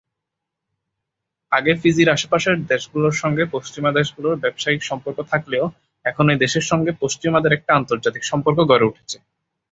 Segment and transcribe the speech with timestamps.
[1.51, 5.65] আগে ফিজির আশপাশের দেশগুলোর সঙ্গে পশ্চিমা দেশগুলোর ব্যবসায়িক সম্পর্ক থাকলেও
[6.05, 9.17] এখন এই দেশের সঙ্গে পশ্চিমাদের একটা আন্তর্জাতিক সম্পর্ক গড়ে উঠেছে।